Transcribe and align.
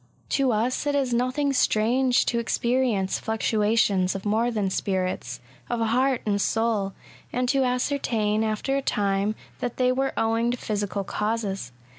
To 0.29 0.51
us 0.51 0.87
it 0.87 0.95
is 0.95 1.13
nothing 1.13 1.53
strange 1.53 2.25
to 2.25 2.39
experience 2.39 3.21
fluctua 3.21 3.77
tions 3.77 4.15
of 4.15 4.25
more 4.25 4.49
than 4.49 4.71
spirits— 4.71 5.39
of 5.69 5.79
heart 5.79 6.23
and 6.25 6.41
soul, 6.41 6.93
and 7.31 7.47
to 7.49 7.63
ascertain, 7.63 8.43
after 8.43 8.75
a 8.75 8.81
time, 8.81 9.35
that 9.59 9.77
they 9.77 9.91
were 9.91 10.13
owing 10.17 10.49
to 10.49 10.57
physical 10.57 11.03
causes. 11.03 11.71